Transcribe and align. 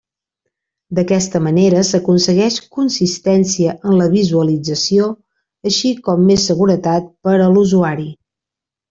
D'aquesta 0.99 1.41
manera 1.47 1.83
s'aconsegueix 1.89 2.57
consistència 2.77 3.75
en 3.89 3.97
la 3.99 4.07
visualització, 4.13 5.11
així 5.73 5.93
com 6.09 6.25
més 6.31 6.47
seguretat 6.53 7.13
per 7.29 7.37
a 7.45 7.51
l'usuari. 7.59 8.09